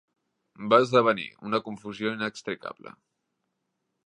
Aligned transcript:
Va 0.73 0.79
esdevenir 0.85 1.27
una 1.49 1.61
confusió 1.69 2.17
inextricable. 2.21 2.99